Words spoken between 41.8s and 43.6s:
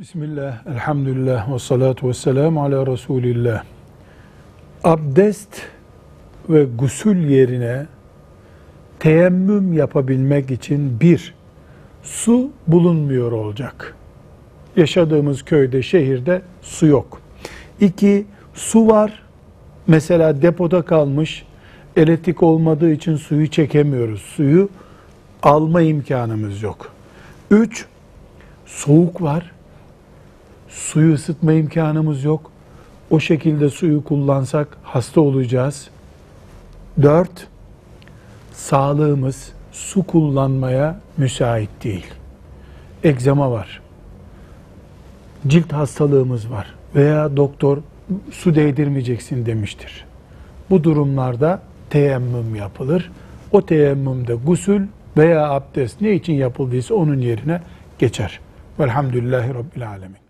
değil. Egzama